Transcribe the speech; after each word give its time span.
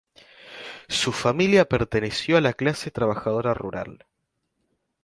Su 0.89 1.11
familia 1.11 1.65
perteneció 1.69 2.35
a 2.37 2.41
la 2.41 2.53
clase 2.53 2.89
trabajadora 2.89 3.53
rural. 3.53 4.07